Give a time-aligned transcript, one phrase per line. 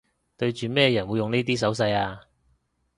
[0.35, 2.21] 對住咩人會用呢啲手勢吖